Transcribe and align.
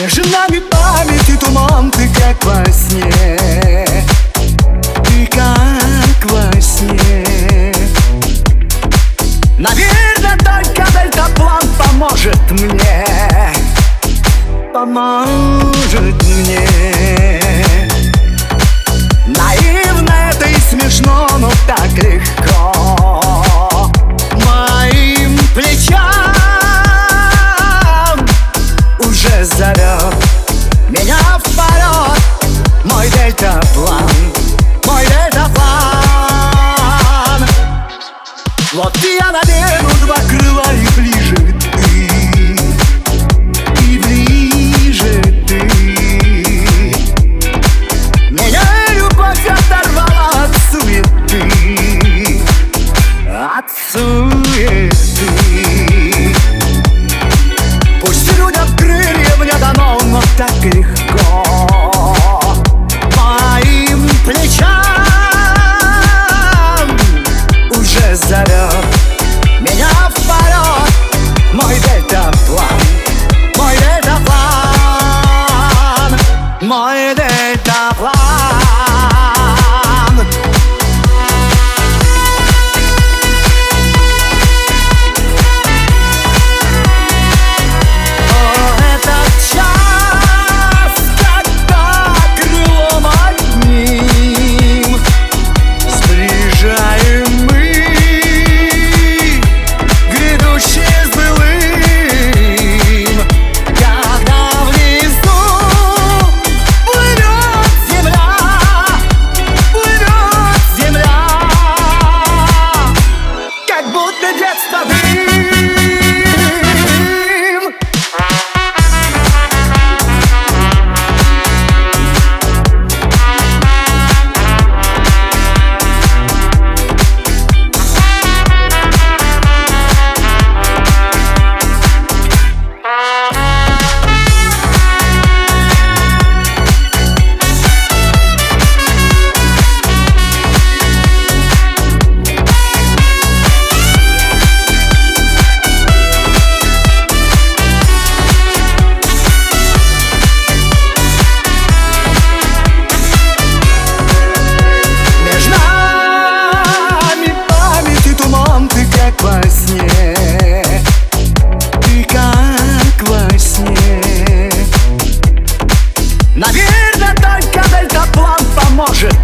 Между 0.00 0.28
нами 0.28 0.58
память 0.58 1.28
и 1.28 1.36
туман 1.36 1.90
Ты 1.90 2.08
как 2.08 2.44
во 2.44 2.64
сне. 2.70 4.04
Ты 5.04 5.26
как 5.26 6.30
во 6.30 6.60
сне. 6.60 7.72
Наверное, 9.58 10.36
только 10.36 10.84
дельтаплан 10.92 11.66
поможет 11.78 12.50
мне. 12.50 13.06
Поможет 14.74 16.22
мне 16.24 16.95
Вот 39.26 39.32
я 39.32 39.32
надену 39.32 39.90
два 40.04 40.16
крыла 40.28 40.64
и 40.72 40.86
ближе 41.00 41.34
ты 41.34 42.06
И 43.82 43.98
ближе 43.98 45.22
ты. 45.48 45.60
Меня 48.30 48.62
любовь 48.94 49.46
оторвала 49.46 50.44
от 50.44 50.56
суеты 50.70 52.40
От 53.28 53.68
суеты 53.92 54.25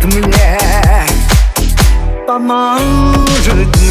мне. 0.04 0.58
Поможет 2.26 3.81